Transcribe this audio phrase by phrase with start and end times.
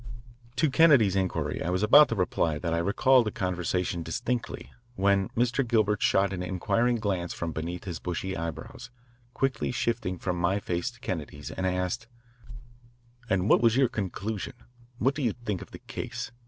[0.55, 5.29] To Kennedy's inquiry I was about to reply that I recalled the conversation distinctly, when
[5.37, 5.63] Mr.
[5.63, 8.89] Gilbert shot an inquiring glance from beneath his bushy eyebrows,
[9.35, 12.07] quickly shifting from my face to Kennedy's, and asked,
[13.29, 14.53] "And what was your conclusion
[14.97, 16.31] what do you think of the case?